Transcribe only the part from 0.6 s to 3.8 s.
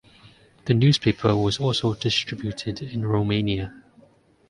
The newspaper was also distributed in Romania.